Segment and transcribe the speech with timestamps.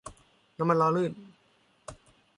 [0.57, 1.11] น้ำมันหล่อลื่น